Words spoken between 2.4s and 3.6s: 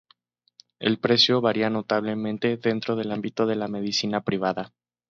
dentro del ámbito de